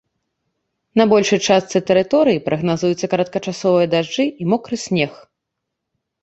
[1.01, 5.13] На большай частцы тэрыторыі прагназуюцца кароткачасовыя дажджы і мокры снег.